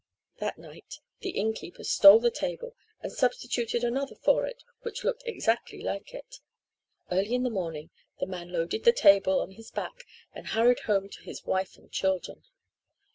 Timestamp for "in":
7.35-7.43